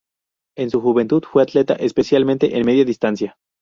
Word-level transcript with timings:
En 0.57 0.71
su 0.71 0.81
juventud 0.81 1.21
fue 1.31 1.43
atleta, 1.43 1.73
especialmente 1.75 2.57
en 2.57 2.65
media 2.65 2.83
distancia. 2.85 3.37